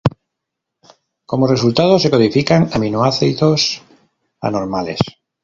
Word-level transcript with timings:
Como 1.29 1.45
resultado, 1.45 1.99
se 1.99 2.09
codifican 2.09 2.71
aminoácidos 2.73 3.83
anormales. 4.41 4.99